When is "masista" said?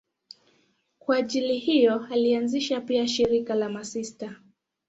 3.69-4.35